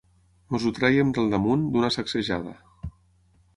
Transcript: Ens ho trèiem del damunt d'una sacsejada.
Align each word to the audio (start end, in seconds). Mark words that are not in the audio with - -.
Ens 0.57 0.63
ho 0.67 0.71
trèiem 0.77 1.11
del 1.17 1.29
damunt 1.35 1.67
d'una 1.75 1.93
sacsejada. 1.99 2.57